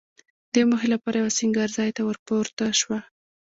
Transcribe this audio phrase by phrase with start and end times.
[0.53, 2.99] دې موخې لپاره یوه سینګار ځای ته ورپورته شوه.